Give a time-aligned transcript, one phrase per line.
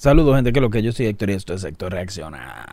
[0.00, 2.64] Saludos, gente, que lo que yo soy Héctor y esto es Héctor Reacciona.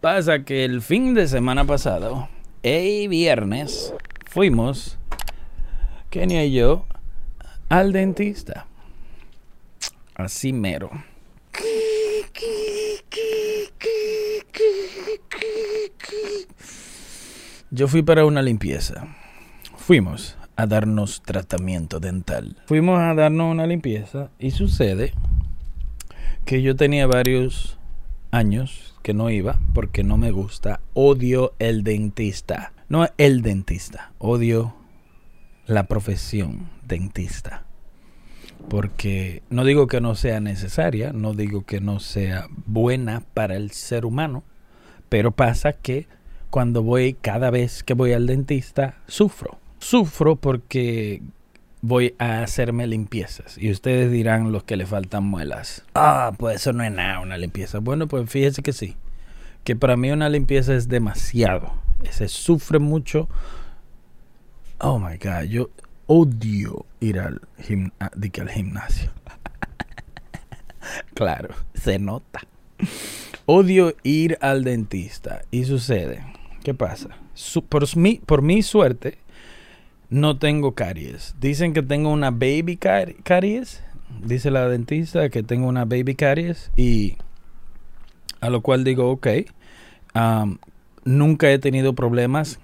[0.00, 2.28] Pasa que el fin de semana pasado,
[2.62, 3.92] el viernes,
[4.26, 4.96] fuimos,
[6.10, 6.86] Kenia y yo,
[7.68, 8.68] al dentista.
[10.14, 10.92] Así mero.
[17.70, 19.08] Yo fui para una limpieza.
[19.76, 22.56] Fuimos a darnos tratamiento dental.
[22.64, 25.12] Fuimos a darnos una limpieza y sucede
[26.46, 27.78] que yo tenía varios
[28.30, 30.80] años que no iba porque no me gusta.
[30.94, 32.72] Odio el dentista.
[32.88, 34.12] No el dentista.
[34.16, 34.74] Odio
[35.66, 37.64] la profesión dentista.
[38.70, 43.72] Porque no digo que no sea necesaria, no digo que no sea buena para el
[43.72, 44.42] ser humano,
[45.10, 46.08] pero pasa que
[46.50, 49.58] cuando voy, cada vez que voy al dentista, sufro.
[49.78, 51.22] Sufro porque
[51.82, 53.58] voy a hacerme limpiezas.
[53.58, 55.84] Y ustedes dirán los que le faltan muelas.
[55.94, 57.78] Ah, pues eso no es nada, una limpieza.
[57.78, 58.96] Bueno, pues fíjese que sí.
[59.64, 61.72] Que para mí una limpieza es demasiado.
[62.10, 63.28] Se sufre mucho.
[64.78, 65.70] Oh my God, yo
[66.06, 67.42] odio ir al,
[67.98, 69.10] al gimnasio.
[71.14, 72.40] claro, se nota.
[73.44, 75.42] Odio ir al dentista.
[75.50, 77.10] Y sucede ¿Qué pasa?
[77.68, 79.18] por, mi, por mi suerte,
[80.10, 81.34] no tengo caries.
[81.40, 83.82] Dicen que tengo una baby caries.
[84.22, 86.70] Dice la dentista que tengo una baby caries.
[86.76, 87.16] Y
[88.40, 89.28] a lo cual digo, ok.
[91.04, 92.58] nunca he tenido problemas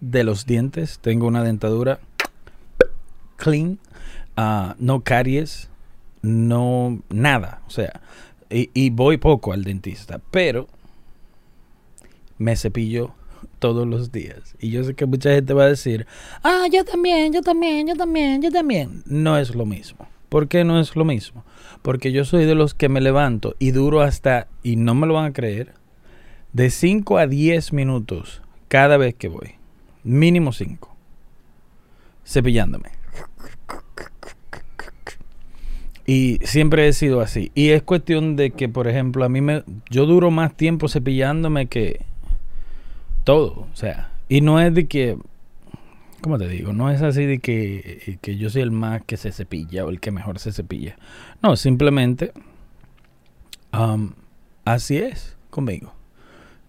[0.00, 0.98] de los dientes.
[1.00, 2.00] Tengo una dentadura
[3.36, 3.78] clean.
[4.36, 5.68] Ah, no caries.
[6.22, 7.62] No nada.
[7.66, 8.00] O sea,
[8.50, 10.20] y voy poco al dentista.
[10.30, 10.68] Pero
[12.42, 13.14] me cepillo
[13.58, 14.56] todos los días.
[14.60, 16.06] Y yo sé que mucha gente va a decir,
[16.42, 19.02] ah, yo también, yo también, yo también, yo también.
[19.06, 20.08] No es lo mismo.
[20.28, 21.44] ¿Por qué no es lo mismo?
[21.82, 25.14] Porque yo soy de los que me levanto y duro hasta, y no me lo
[25.14, 25.74] van a creer,
[26.52, 29.54] de 5 a 10 minutos cada vez que voy.
[30.04, 30.94] Mínimo 5.
[32.24, 32.90] Cepillándome.
[36.06, 37.52] Y siempre he sido así.
[37.54, 41.66] Y es cuestión de que, por ejemplo, a mí me, yo duro más tiempo cepillándome
[41.66, 42.04] que,
[43.24, 45.18] todo, o sea, y no es de que,
[46.22, 46.72] ¿cómo te digo?
[46.72, 50.00] No es así de que, que yo soy el más que se cepilla o el
[50.00, 50.96] que mejor se cepilla.
[51.42, 52.32] No, simplemente
[53.72, 54.12] um,
[54.64, 55.92] así es conmigo.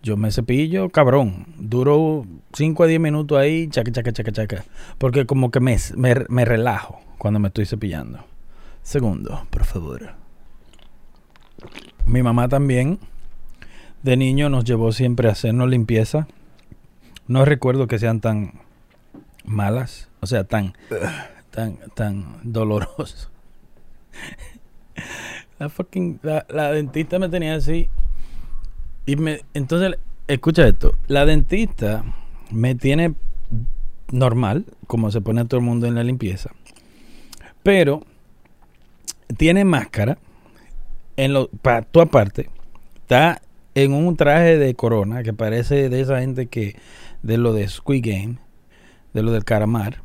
[0.02, 1.46] Yo me cepillo, cabrón.
[1.58, 4.66] Duro 5 a 10 minutos ahí, chaca, chaca, chaca, chaca.
[4.98, 8.20] Porque como que me, me, me relajo cuando me estoy cepillando.
[8.82, 10.16] Segundo, por favor.
[12.06, 13.00] Mi mamá también,
[14.02, 16.28] de niño, nos llevó siempre a hacernos limpieza
[17.28, 18.54] no recuerdo que sean tan
[19.46, 20.74] malas, o sea, tan,
[21.52, 23.30] tan, tan dolorosos.
[25.60, 27.88] La fucking, la, dentista me tenía así.
[29.06, 29.98] Y me, entonces,
[30.28, 32.04] escucha esto, la dentista
[32.52, 33.14] me tiene
[34.12, 36.52] normal, como se pone todo el mundo en la limpieza,
[37.62, 38.04] pero
[39.38, 40.18] tiene máscara
[41.18, 42.50] en lo, para tu aparte,
[42.96, 43.42] está
[43.76, 46.76] en un traje de corona que parece de esa gente que
[47.24, 48.38] de lo de Squid Game,
[49.14, 50.02] de lo del caramar,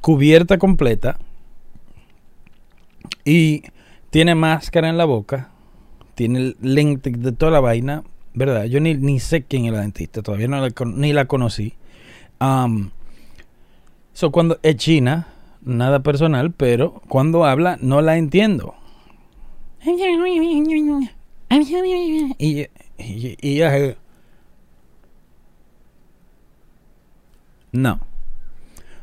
[0.00, 1.18] cubierta completa
[3.24, 3.64] y
[4.10, 5.50] tiene máscara en la boca,
[6.14, 8.04] tiene lente de toda la vaina,
[8.34, 8.64] ¿verdad?
[8.64, 11.74] Yo ni, ni sé quién es la dentista, todavía no la, ni la conocí.
[12.40, 12.90] Um,
[14.32, 15.28] cuando es china,
[15.62, 18.74] nada personal, pero cuando habla no la entiendo.
[22.38, 22.66] Y,
[22.98, 23.62] y, y,
[27.72, 28.00] no.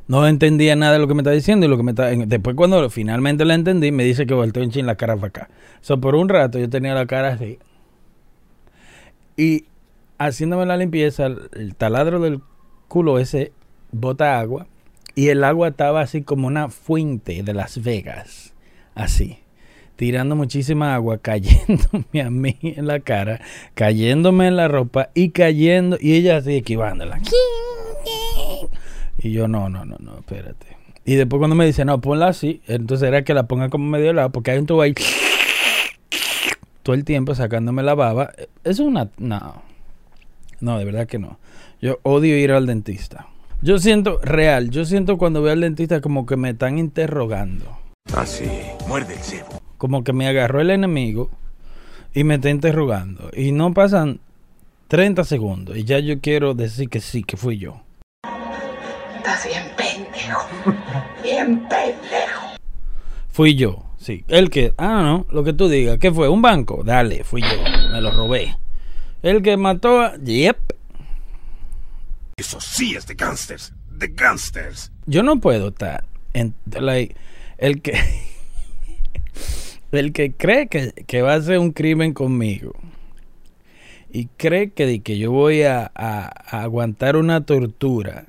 [0.08, 2.56] No entendía nada de lo que me estaba diciendo y lo que me estaba, después
[2.56, 5.50] cuando finalmente lo entendí me dice que volteó en chin la cara para acá.
[5.82, 7.60] So, por un rato yo tenía la cara así.
[9.36, 9.66] Y
[10.18, 12.42] haciéndome la limpieza, el taladro del
[12.88, 13.52] culo ese
[13.92, 14.68] bota agua
[15.14, 18.54] y el agua estaba así como una fuente de Las Vegas.
[18.96, 19.40] Así
[19.98, 23.42] tirando muchísima agua, cayéndome a mí en la cara,
[23.74, 27.20] cayéndome en la ropa y cayendo, y ella así esquivándola.
[29.18, 30.78] Y yo, no, no, no, no, espérate.
[31.06, 34.14] Y después cuando me dice, no, ponla así, entonces era que la ponga como medio
[34.14, 34.94] lado, porque hay un tubo ahí
[36.84, 38.32] todo el tiempo sacándome la baba.
[38.64, 39.10] Es una...
[39.18, 39.62] No,
[40.60, 41.40] no, de verdad que no.
[41.82, 43.28] Yo odio ir al dentista.
[43.62, 47.66] Yo siento, real, yo siento cuando voy al dentista como que me están interrogando.
[48.14, 51.30] Así, ah, muerde el cebo como que me agarró el enemigo
[52.14, 53.30] y me está interrogando.
[53.36, 54.20] Y no pasan
[54.88, 57.82] 30 segundos y ya yo quiero decir que sí, que fui yo.
[59.28, 60.48] Estás bien pendejo.
[61.22, 62.48] Bien pendejo.
[63.30, 64.24] Fui yo, sí.
[64.30, 66.30] El que, ah, no, lo que tú digas, ¿qué fue?
[66.30, 66.82] ¿Un banco?
[66.86, 68.56] Dale, fui yo, me lo robé.
[69.22, 70.16] El que mató a...
[70.16, 70.58] Yep.
[72.38, 73.74] Eso sí es de gangsters.
[73.92, 74.94] De gangsters.
[75.08, 76.54] Yo no puedo estar en...
[76.80, 77.18] Like,
[77.58, 78.00] el que...
[79.92, 82.74] el que cree que, que va a hacer un crimen conmigo
[84.10, 88.28] y cree que, que yo voy a, a- a aguantar una tortura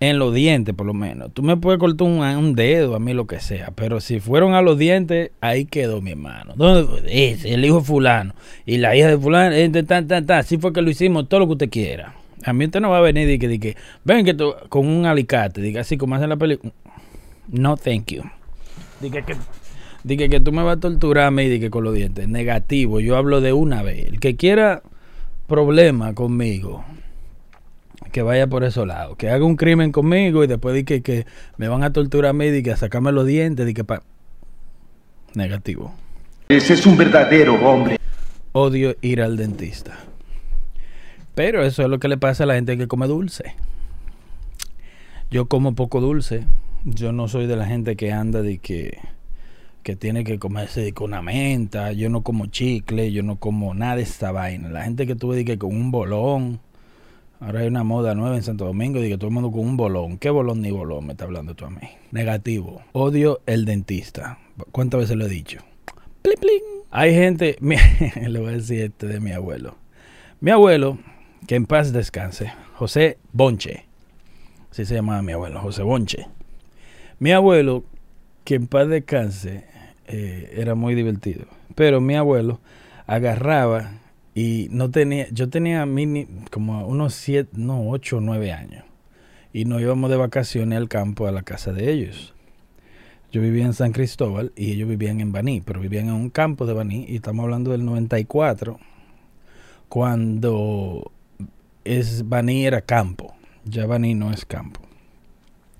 [0.00, 1.32] en los dientes, por lo menos.
[1.32, 4.62] Tú me puedes cortar un, dedo, a mí lo que sea, pero si fueron a
[4.62, 6.54] los dientes, ahí quedó mi hermano.
[7.06, 8.34] Ese, el hijo fulano
[8.64, 10.38] y la hija de fulano, de ta, ta, ta.
[10.38, 12.14] así fue que lo hicimos, todo lo que usted quiera.
[12.44, 15.06] A mí usted no va a venir y que, que ven que tú, con un
[15.06, 16.72] alicate, diga así como hacen la película.
[17.48, 18.22] No, thank you.
[19.00, 19.24] Dije
[20.06, 22.28] que, que tú me vas a torturar mí y que con los dientes.
[22.28, 24.06] Negativo, yo hablo de una vez.
[24.06, 24.82] El que quiera
[25.46, 26.84] problema conmigo,
[28.08, 29.16] que vaya por esos lados.
[29.16, 31.26] Que haga un crimen conmigo y después de que, que
[31.56, 33.66] me van a torturar a mí y que a sacarme los dientes.
[33.66, 34.02] De que pa...
[35.34, 35.94] Negativo.
[36.48, 37.98] Ese es un verdadero hombre.
[38.52, 39.98] Odio ir al dentista.
[41.34, 43.54] Pero eso es lo que le pasa a la gente que come dulce.
[45.30, 46.44] Yo como poco dulce.
[46.84, 48.98] Yo no soy de la gente que anda de que,
[49.82, 51.92] que tiene que comerse de que una menta.
[51.92, 54.68] Yo no como chicle, yo no como nada de esta vaina.
[54.70, 56.60] La gente que tuve de que con un bolón.
[57.40, 59.76] Ahora hay una moda nueva en Santo Domingo de que todo el mundo con un
[59.76, 60.18] bolón.
[60.18, 61.88] ¿Qué bolón ni bolón me está hablando tú a mí?
[62.10, 62.82] Negativo.
[62.92, 64.38] Odio el dentista.
[64.72, 65.60] ¿Cuántas veces lo he dicho?
[66.22, 66.62] Plin, plin.
[66.90, 69.76] Hay gente, le voy a decir este de mi abuelo.
[70.40, 70.98] Mi abuelo,
[71.46, 73.84] que en paz descanse, José Bonche.
[74.72, 76.26] Así se llamaba mi abuelo, José Bonche.
[77.20, 77.84] Mi abuelo,
[78.42, 79.64] que en paz descanse,
[80.08, 81.46] eh, era muy divertido.
[81.76, 82.58] Pero mi abuelo
[83.06, 83.92] agarraba
[84.38, 88.84] y no tenía, yo tenía mini, como unos siete, no, ocho o nueve años.
[89.52, 92.34] Y nos íbamos de vacaciones al campo a la casa de ellos.
[93.32, 96.66] Yo vivía en San Cristóbal y ellos vivían en Baní, pero vivían en un campo
[96.66, 98.78] de Baní y estamos hablando del 94,
[99.88, 101.10] cuando
[101.82, 104.80] es Baní era campo, ya Baní no es campo,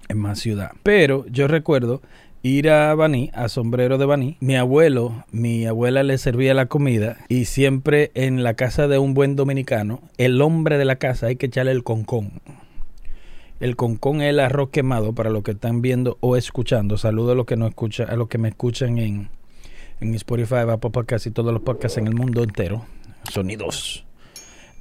[0.08, 0.72] es más ciudad.
[0.82, 2.02] Pero yo recuerdo
[2.48, 7.18] ir a Baní, a Sombrero de Baní, mi abuelo, mi abuela le servía la comida
[7.28, 11.36] y siempre en la casa de un buen dominicano, el hombre de la casa hay
[11.36, 12.40] que echarle el concón.
[13.60, 16.96] El concón es el arroz quemado para los que están viendo o escuchando.
[16.96, 19.30] Saludo a los que no escuchan, a los que me escuchan en,
[20.00, 22.84] en Spotify, Apple Podcast y todos los podcasts en el mundo entero.
[23.30, 24.07] Sonidos.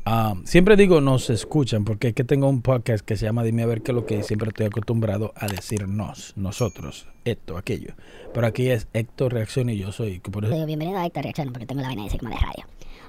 [0.09, 3.63] Ah, siempre digo nos escuchan porque es que tengo un podcast que se llama Dime
[3.63, 7.94] a ver qué es lo que siempre estoy acostumbrado a decir nos, nosotros, esto, aquello.
[8.33, 10.21] Pero aquí es Héctor Reacción y yo soy.
[10.21, 12.63] Por eso, bienvenido a Héctor Reacción, porque tengo la vaina de Sigma de radio.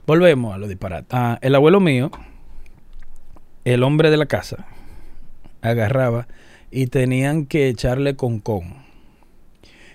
[0.08, 1.06] Volvemos a lo disparate.
[1.12, 2.10] Ah, el abuelo mío,
[3.64, 4.66] el hombre de la casa,
[5.62, 6.26] agarraba
[6.72, 8.74] y tenían que echarle concón.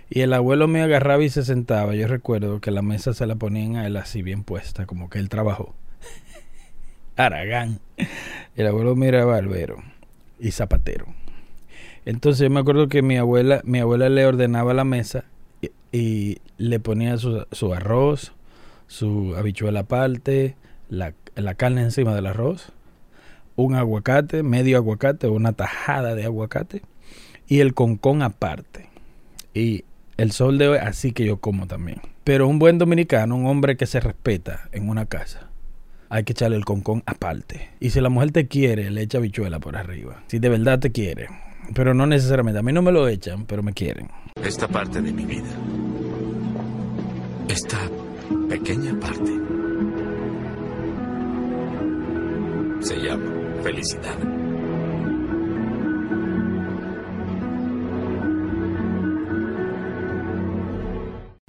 [0.09, 1.95] Y el abuelo mío agarraba y se sentaba.
[1.95, 5.19] Yo recuerdo que la mesa se la ponían a él así bien puesta, como que
[5.19, 5.75] él trabajó.
[7.15, 7.79] Aragán.
[8.55, 9.77] El abuelo mío era barbero
[10.39, 11.05] y zapatero.
[12.05, 15.25] Entonces yo me acuerdo que mi abuela, mi abuela le ordenaba la mesa
[15.91, 18.33] y, le ponía su, su arroz,
[18.87, 20.55] su habichuela aparte,
[20.89, 22.71] la, la carne encima del arroz,
[23.55, 26.81] un aguacate, medio aguacate, una tajada de aguacate
[27.47, 28.89] y el concón aparte.
[29.53, 29.85] Y
[30.17, 32.01] el sol de hoy, así que yo como también.
[32.23, 35.49] Pero un buen dominicano, un hombre que se respeta en una casa,
[36.13, 37.71] hay que echarle el concón aparte.
[37.79, 40.21] Y si la mujer te quiere, le echa habichuela por arriba.
[40.27, 41.27] Si de verdad te quiere.
[41.73, 42.59] Pero no necesariamente.
[42.59, 44.09] A mí no me lo echan, pero me quieren.
[44.43, 45.49] Esta parte de mi vida.
[47.49, 47.79] Esta
[48.47, 49.31] pequeña parte.
[52.81, 53.25] Se llama
[53.63, 54.17] felicidad.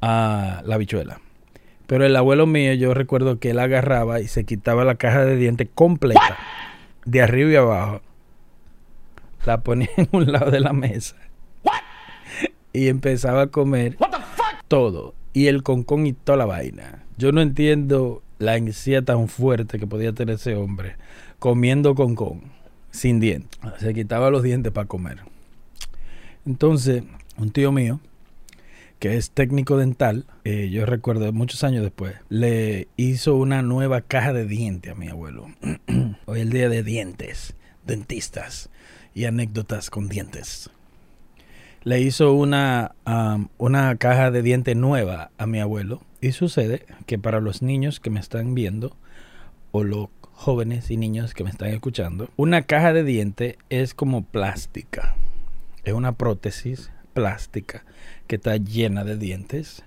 [0.07, 1.19] a la habichuela.
[1.87, 5.37] Pero el abuelo mío, yo recuerdo que él agarraba y se quitaba la caja de
[5.37, 6.39] dientes completa,
[7.05, 8.01] de arriba y abajo.
[9.45, 11.17] La ponía en un lado de la mesa.
[12.73, 13.97] Y empezaba a comer
[14.69, 15.15] todo.
[15.33, 17.05] Y el concón y toda la vaina.
[17.17, 20.97] Yo no entiendo la ansiedad tan fuerte que podía tener ese hombre
[21.39, 22.43] comiendo concón,
[22.91, 23.61] sin dientes.
[23.79, 25.19] Se quitaba los dientes para comer.
[26.47, 27.05] Entonces,
[27.37, 28.01] un tío mío,
[29.05, 34.33] que es técnico dental, eh, yo recuerdo muchos años después, le hizo una nueva caja
[34.33, 35.49] de dientes a mi abuelo.
[36.25, 38.71] Hoy el día de dientes, dentistas
[39.13, 40.71] y anécdotas con dientes.
[41.83, 42.95] Le hizo una,
[43.59, 46.01] una caja de dientes nueva a mi abuelo.
[46.23, 48.97] Y sucede que para los niños que me están viendo,
[49.71, 54.25] o los jóvenes y niños que me están escuchando, una caja de diente es como
[54.25, 55.15] plástica.
[55.85, 57.85] Es una prótesis plástica
[58.27, 59.83] que está llena de dientes.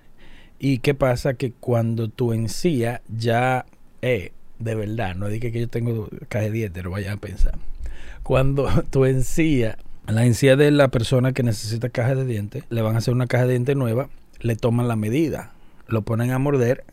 [0.58, 1.34] ¿Y qué pasa?
[1.34, 3.66] Que cuando tu encía ya,
[4.02, 7.58] eh, de verdad, no dije que yo tengo caja de dientes, no vayan a pensar.
[8.22, 12.94] Cuando tu encía, la encía de la persona que necesita caja de dientes, le van
[12.94, 14.08] a hacer una caja de dientes nueva,
[14.40, 15.52] le toman la medida,
[15.86, 16.84] lo ponen a morder,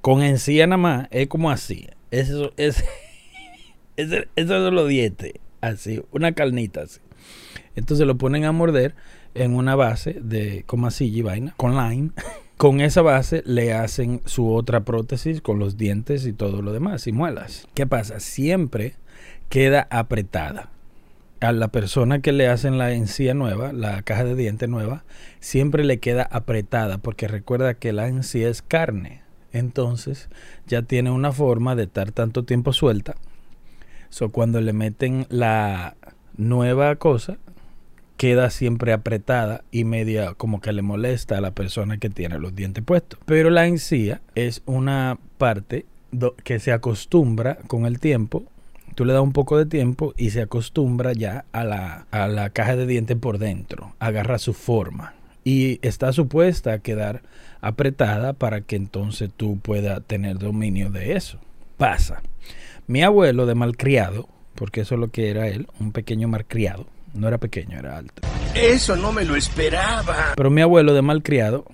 [0.00, 1.88] con encía nada más, es como así.
[2.10, 2.84] Eso es,
[3.96, 7.00] eso son los dientes, así, una carnita así.
[7.76, 8.94] Entonces lo ponen a morder
[9.34, 12.10] en una base de así y vaina, con lime.
[12.58, 17.06] Con esa base le hacen su otra prótesis con los dientes y todo lo demás
[17.06, 17.68] y muelas.
[17.72, 18.18] ¿Qué pasa?
[18.18, 18.94] Siempre
[19.48, 20.68] queda apretada.
[21.40, 25.04] A la persona que le hacen la encía nueva, la caja de dientes nueva,
[25.38, 29.22] siempre le queda apretada porque recuerda que la encía es carne.
[29.52, 30.28] Entonces
[30.66, 33.14] ya tiene una forma de estar tanto tiempo suelta.
[34.10, 35.94] So, cuando le meten la
[36.36, 37.38] nueva cosa,
[38.18, 42.54] queda siempre apretada y media como que le molesta a la persona que tiene los
[42.54, 43.18] dientes puestos.
[43.24, 45.86] Pero la encía es una parte
[46.44, 48.42] que se acostumbra con el tiempo.
[48.96, 52.50] Tú le das un poco de tiempo y se acostumbra ya a la, a la
[52.50, 53.94] caja de dientes por dentro.
[54.00, 55.14] Agarra su forma.
[55.44, 57.22] Y está supuesta a quedar
[57.60, 61.38] apretada para que entonces tú puedas tener dominio de eso.
[61.76, 62.20] Pasa.
[62.88, 67.28] Mi abuelo de malcriado, porque eso es lo que era él, un pequeño malcriado, no
[67.28, 68.22] era pequeño, era alto.
[68.54, 70.32] Eso no me lo esperaba.
[70.36, 71.64] Pero mi abuelo de malcriado,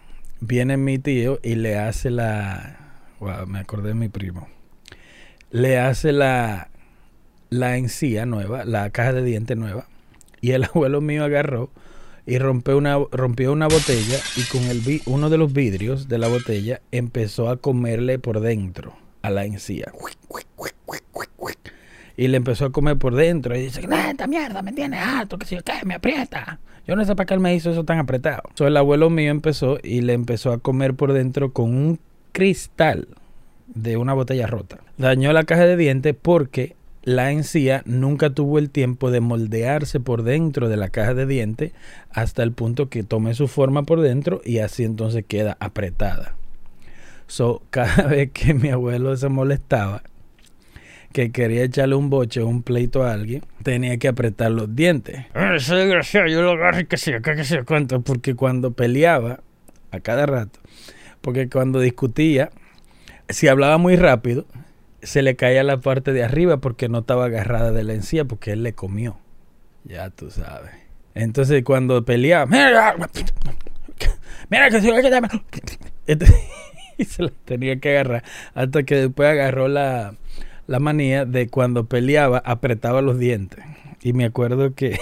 [0.41, 3.03] viene mi tío y le hace la...
[3.21, 4.49] Wow, me acordé de mi primo.
[5.51, 6.69] Le hace la,
[7.51, 9.87] la encía nueva, la caja de dientes nueva.
[10.41, 11.71] Y el abuelo mío agarró
[12.27, 16.19] y rompió una, rompió una botella y con el vi, uno de los vidrios de
[16.19, 19.93] la botella empezó a comerle por dentro a la encía.
[22.17, 23.57] Y le empezó a comer por dentro.
[23.57, 26.61] Y dice, esta mierda me tiene alto, que si qué, me aprieta.
[26.87, 28.43] Yo no sé para qué él me hizo eso tan apretado.
[28.55, 31.99] So, el abuelo mío empezó y le empezó a comer por dentro con un
[32.33, 33.09] cristal
[33.69, 34.79] de una botella rota.
[34.99, 40.23] Dañó la caja de dientes porque la encía nunca tuvo el tiempo de moldearse por
[40.23, 41.73] dentro de la caja de dientes
[42.11, 46.35] hasta el punto que tome su forma por dentro y así entonces queda apretada.
[47.27, 50.03] So, cada vez que mi abuelo se molestaba,
[51.15, 55.25] que quería echarle un boche o un pleito a alguien, tenía que apretar los dientes.
[55.55, 59.39] Ese desgraciado, yo lo agarro y que sea, que sea cuánto, porque cuando peleaba,
[59.93, 60.59] a cada rato,
[61.21, 62.51] porque cuando discutía,
[63.29, 64.45] si hablaba muy rápido,
[65.03, 68.51] se le caía la parte de arriba porque no estaba agarrada de la encía, porque
[68.51, 69.17] él le comió.
[69.85, 70.73] Ya tú sabes.
[71.15, 72.97] Entonces cuando peleaba, mira,
[74.51, 74.89] mira que se
[76.99, 80.17] y se la tenía que agarrar hasta que después agarró la
[80.67, 83.65] la manía de cuando peleaba apretaba los dientes.
[84.03, 84.99] Y me acuerdo que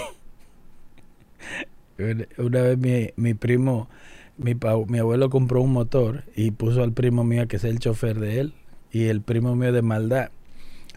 [2.37, 3.89] una vez mi, primo,
[4.37, 4.55] mi,
[4.99, 8.53] abuelo compró un motor y puso al primo mío que sea el chofer de él.
[8.91, 10.29] Y el primo mío de maldad,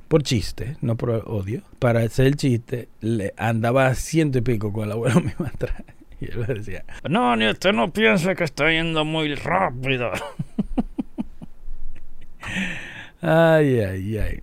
[0.09, 4.73] por chiste, no por odio, para hacer el chiste, le andaba a ciento y pico
[4.73, 5.83] con el abuelo mío atrás.
[6.21, 10.13] Y él le decía, no, ni usted no piensa que está yendo muy rápido.
[13.23, 14.41] ay, ay, ay.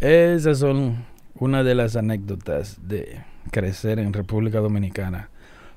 [0.00, 1.04] Esas son
[1.34, 5.28] una de las anécdotas de crecer en República Dominicana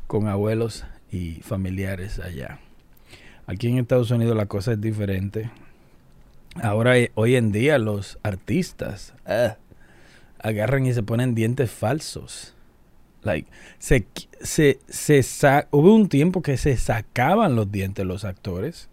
[0.07, 2.59] con abuelos y familiares allá.
[3.47, 5.51] Aquí en Estados Unidos la cosa es diferente.
[6.61, 9.57] Ahora, eh, hoy en día, los artistas ah,
[10.39, 12.55] agarran y se ponen dientes falsos.
[13.23, 14.07] Like, se,
[14.39, 15.25] se, se
[15.71, 18.87] hubo un tiempo que se sacaban los dientes los actores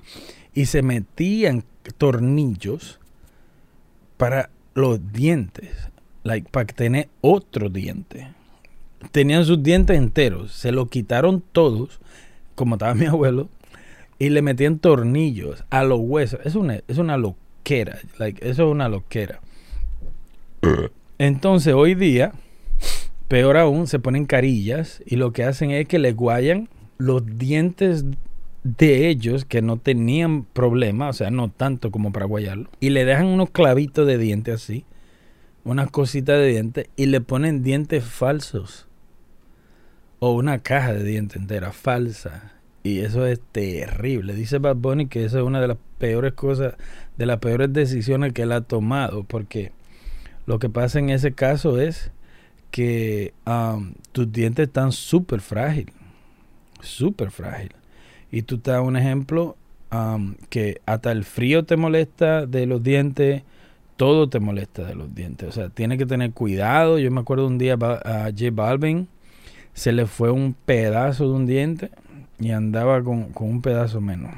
[0.54, 1.62] y se metían
[1.98, 2.98] tornillos
[4.16, 5.70] para los dientes,
[6.22, 8.28] like, para tener otro diente.
[9.12, 12.00] Tenían sus dientes enteros, se lo quitaron todos,
[12.54, 13.48] como estaba mi abuelo,
[14.18, 16.40] y le metían tornillos a los huesos.
[16.44, 19.40] Es una, es una loquera, like, eso es una loquera.
[21.18, 22.32] Entonces, hoy día,
[23.28, 28.04] peor aún, se ponen carillas y lo que hacen es que le guayan los dientes
[28.62, 33.04] de ellos que no tenían problema, o sea, no tanto como para guayarlo, y le
[33.04, 34.84] dejan unos clavitos de diente así,
[35.64, 38.86] unas cositas de diente, y le ponen dientes falsos.
[40.18, 42.52] O una caja de diente entera falsa.
[42.82, 44.34] Y eso es terrible.
[44.34, 46.74] Dice Bad Bunny que eso es una de las peores cosas,
[47.16, 49.24] de las peores decisiones que él ha tomado.
[49.24, 49.72] Porque
[50.46, 52.10] lo que pasa en ese caso es
[52.70, 55.94] que um, tus dientes están súper frágiles.
[56.82, 57.79] Súper frágiles.
[58.30, 59.56] Y tú te das un ejemplo
[60.48, 63.42] que hasta el frío te molesta de los dientes,
[63.96, 65.48] todo te molesta de los dientes.
[65.48, 66.98] O sea, tiene que tener cuidado.
[66.98, 69.08] Yo me acuerdo un día a J Balvin
[69.72, 71.90] se le fue un pedazo de un diente
[72.38, 74.32] y andaba con, con un pedazo menos.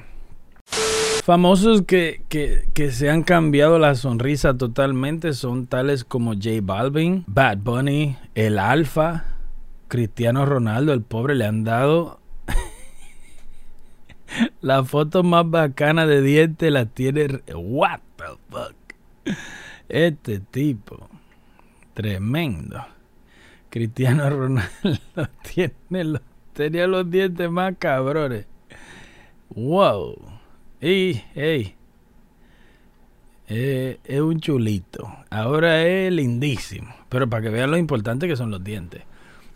[1.24, 7.24] Famosos que, que, que se han cambiado la sonrisa totalmente son tales como J Balvin,
[7.26, 9.24] Bad Bunny, el Alfa,
[9.86, 12.18] Cristiano Ronaldo, el pobre le han dado
[14.60, 17.42] la foto más bacana de diente la tiene.
[17.54, 19.36] What the fuck?
[19.88, 21.08] Este tipo.
[21.94, 22.84] Tremendo.
[23.70, 24.68] Cristiano Ronaldo
[25.54, 26.22] tiene los,
[26.52, 28.46] tenía los dientes más cabrones.
[29.50, 30.16] Wow.
[30.80, 31.74] Y, hey.
[33.48, 35.10] Eh, es un chulito.
[35.30, 36.94] Ahora es lindísimo.
[37.08, 39.02] Pero para que vean lo importante que son los dientes.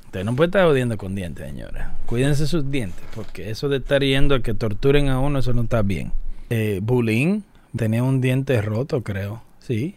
[0.07, 1.97] Usted no puede estar jodiendo con dientes, señora.
[2.07, 5.63] Cuídense sus dientes, porque eso de estar yendo a que torturen a uno, eso no
[5.63, 6.13] está bien.
[6.49, 7.45] Eh, Bulín
[7.77, 9.97] tenía un diente roto, creo, sí,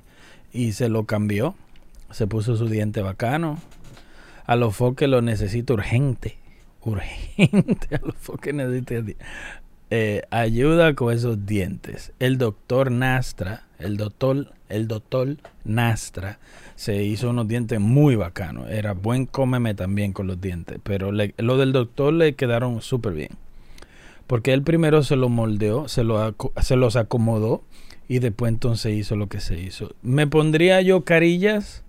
[0.52, 1.56] y se lo cambió.
[2.12, 3.60] Se puso su diente bacano.
[4.46, 6.38] A los foques lo necesita urgente.
[6.82, 7.96] Urgente.
[7.96, 8.96] A los foques necesita
[9.90, 12.12] eh, ayuda con esos dientes.
[12.20, 16.40] El doctor Nastra, el doctor, el doctor Nastra,
[16.76, 18.70] se hizo unos dientes muy bacanos.
[18.70, 20.80] Era buen cómeme también con los dientes.
[20.84, 23.32] Pero le- lo del doctor le quedaron súper bien.
[24.28, 27.64] Porque él primero se lo moldeó, se, lo, se los acomodó
[28.08, 29.94] y después entonces hizo lo que se hizo.
[30.04, 31.84] ¿Me pondría yo carillas?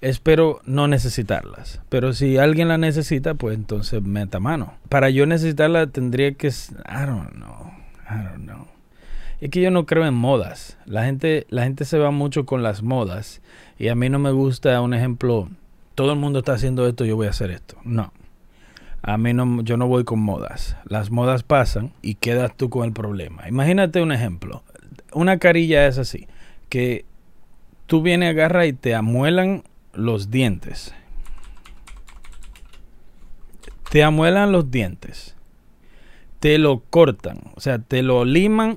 [0.00, 1.80] Espero no necesitarlas.
[1.88, 4.74] Pero si alguien la necesita, pues entonces meta mano.
[4.88, 6.48] Para yo necesitarla tendría que...
[6.48, 7.72] I don't know.
[8.08, 8.66] I don't know.
[9.40, 10.78] Es que yo no creo en modas.
[10.86, 13.42] La gente, la gente se va mucho con las modas.
[13.78, 15.48] Y a mí no me gusta un ejemplo.
[15.94, 17.76] Todo el mundo está haciendo esto, yo voy a hacer esto.
[17.84, 18.12] No.
[19.02, 20.76] A mí no, yo no voy con modas.
[20.84, 23.48] Las modas pasan y quedas tú con el problema.
[23.48, 24.62] Imagínate un ejemplo.
[25.12, 26.26] Una carilla es así.
[26.68, 27.04] Que
[27.86, 29.62] tú vienes, agarra y te amuelan
[29.94, 30.94] los dientes.
[33.90, 35.34] Te amuelan los dientes.
[36.38, 37.40] Te lo cortan.
[37.54, 38.76] O sea, te lo liman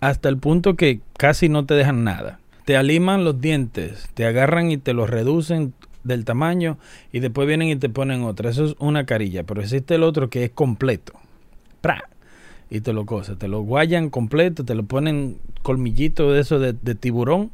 [0.00, 2.38] hasta el punto que casi no te dejan nada.
[2.64, 6.78] Te aliman los dientes, te agarran y te los reducen del tamaño
[7.12, 8.50] y después vienen y te ponen otra.
[8.50, 11.14] Eso es una carilla, pero existe el otro que es completo.
[12.70, 16.94] Y te lo cosa, te lo guayan completo, te lo ponen colmillito de eso de
[16.94, 17.50] tiburón,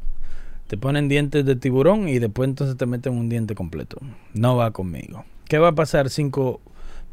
[0.69, 3.99] te ponen dientes de tiburón y después entonces te meten un diente completo.
[4.35, 5.25] No va conmigo.
[5.47, 6.61] ¿Qué va a pasar 5,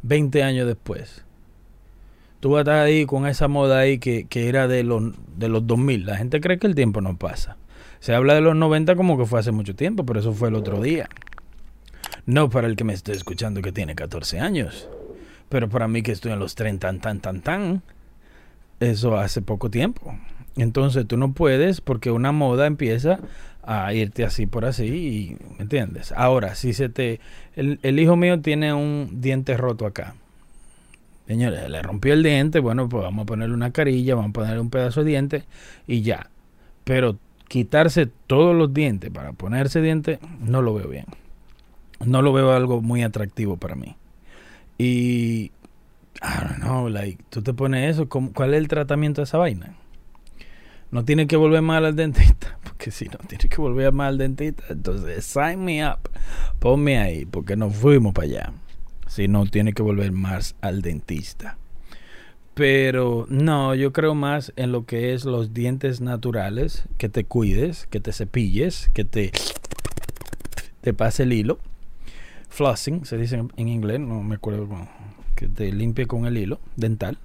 [0.02, 1.24] 20 años después?
[2.40, 5.48] Tú vas a estar ahí con esa moda ahí que, que era de los, de
[5.48, 6.04] los 2000.
[6.04, 7.56] La gente cree que el tiempo no pasa.
[7.98, 10.54] Se habla de los 90 como que fue hace mucho tiempo, pero eso fue el
[10.54, 11.08] otro día.
[12.26, 14.86] No para el que me esté escuchando que tiene 14 años.
[15.48, 17.82] Pero para mí que estoy en los 30, tan, tan, tan, tan.
[18.80, 20.14] Eso hace poco tiempo.
[20.56, 23.20] Entonces tú no puedes porque una moda empieza
[23.62, 26.12] a irte así por así y ¿me entiendes?
[26.16, 27.20] Ahora, si se te
[27.54, 30.14] el, el hijo mío tiene un diente roto acá.
[31.26, 34.60] Señores, le rompió el diente, bueno, pues vamos a ponerle una carilla, vamos a ponerle
[34.60, 35.44] un pedazo de diente
[35.86, 36.30] y ya.
[36.84, 41.06] Pero quitarse todos los dientes para ponerse diente, no lo veo bien.
[42.04, 43.96] No lo veo algo muy atractivo para mí.
[44.78, 45.50] Y
[46.22, 49.38] I don't know, like, tú te pones eso, ¿cómo- ¿cuál es el tratamiento de esa
[49.38, 49.74] vaina?
[50.90, 54.18] No tiene que volver mal al dentista, porque si no tiene que volver mal al
[54.18, 55.98] dentista, entonces sign me up,
[56.58, 58.52] ponme ahí, porque nos fuimos para allá.
[59.08, 61.58] Si no tiene que volver más al dentista.
[62.54, 67.86] Pero no, yo creo más en lo que es los dientes naturales, que te cuides,
[67.88, 69.30] que te cepilles, que te,
[70.80, 71.58] te pase el hilo.
[72.48, 74.88] Flossing, se dice en inglés, no me acuerdo cómo,
[75.36, 77.18] que te limpie con el hilo dental.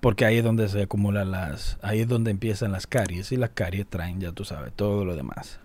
[0.00, 3.50] Porque ahí es donde se acumulan las, ahí es donde empiezan las caries y las
[3.50, 5.60] caries traen, ya tú sabes, todo lo demás.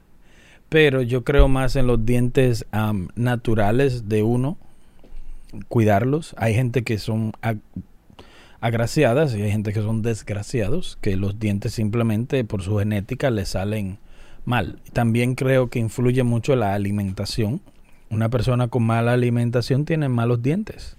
[0.70, 2.66] Pero yo creo más en los dientes
[3.16, 4.58] naturales de uno,
[5.68, 6.36] cuidarlos.
[6.38, 7.60] Hay gente que son ag-
[8.62, 13.50] agraciadas y hay gente que son desgraciados, que los dientes simplemente por su genética les
[13.50, 13.98] salen
[14.46, 14.80] mal.
[14.94, 17.62] También creo que influye mucho la alimentación.
[18.10, 20.98] Una persona con mala alimentación tiene malos dientes.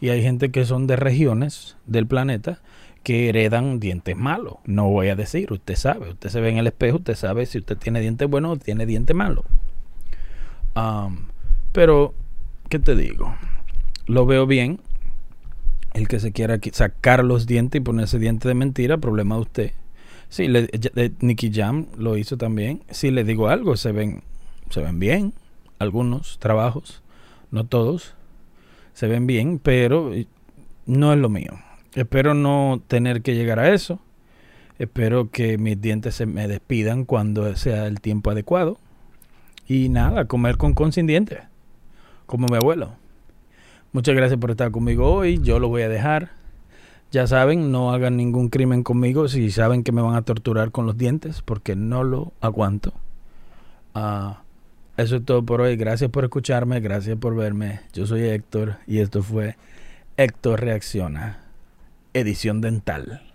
[0.00, 2.60] Y hay gente que son de regiones del planeta
[3.02, 4.54] que heredan dientes malos.
[4.64, 7.58] No voy a decir, usted sabe, usted se ve en el espejo, usted sabe si
[7.58, 9.44] usted tiene dientes buenos o tiene dientes malos.
[10.74, 11.26] Am,
[11.72, 12.14] pero,
[12.68, 13.34] ¿qué te digo?
[14.06, 14.80] Lo veo bien.
[15.94, 19.40] El que se quiera qui- sacar los dientes y ponerse diente de mentira, problema de
[19.42, 19.72] usted.
[20.30, 22.82] Sí, le, de- Nicky Jam lo hizo también.
[22.90, 24.22] Si le digo algo, se ven,
[24.70, 25.34] se ven bien.
[25.82, 27.02] Algunos trabajos,
[27.50, 28.14] no todos,
[28.92, 30.28] se ven bien, pero eh,
[30.86, 31.54] no es lo mío.
[31.94, 33.98] Espero no tener que llegar a eso.
[34.78, 38.78] Espero que mis dientes se me despidan cuando sea el tiempo adecuado.
[39.66, 41.40] Y nada, comer con con dientes,
[42.26, 42.94] como mi abuelo.
[43.92, 45.40] Muchas gracias por estar conmigo hoy.
[45.42, 46.30] Yo lo voy a dejar.
[47.10, 50.86] Ya saben, no hagan ningún crimen conmigo si saben que me van a torturar con
[50.86, 52.94] los dientes, porque no lo aguanto.
[53.94, 54.41] Ah,
[54.96, 55.76] eso es todo por hoy.
[55.76, 57.80] Gracias por escucharme, gracias por verme.
[57.92, 59.56] Yo soy Héctor y esto fue
[60.16, 61.40] Héctor Reacciona,
[62.12, 63.31] edición dental.